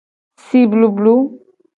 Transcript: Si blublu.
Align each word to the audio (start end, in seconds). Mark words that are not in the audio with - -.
Si 0.45 0.61
blublu. 0.71 1.15